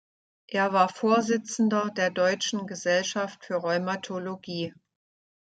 [0.47, 4.73] Er war Vorsitzender der "Deutschen Gesellschaft für Rheumatologie".